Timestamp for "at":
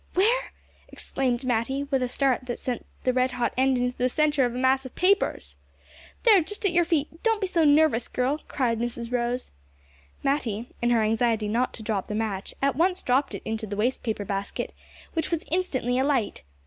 6.65-6.71, 12.63-12.75